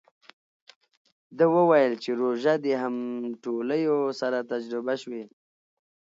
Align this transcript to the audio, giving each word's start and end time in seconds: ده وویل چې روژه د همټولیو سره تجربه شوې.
ده 1.37 1.45
وویل 1.55 1.93
چې 2.03 2.09
روژه 2.21 2.53
د 2.65 2.67
همټولیو 2.83 3.97
سره 4.19 4.47
تجربه 4.51 4.93
شوې. 5.01 5.23